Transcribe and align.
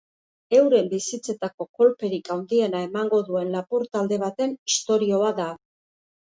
Euren 0.59 0.87
bizitzetako 0.93 1.67
kolperik 1.81 2.31
handiena 2.37 2.81
emango 2.87 3.19
duen 3.29 3.53
lapur 3.57 3.87
talde 3.99 4.19
baten 4.25 4.57
istorioa 4.79 5.31
da. 5.43 5.49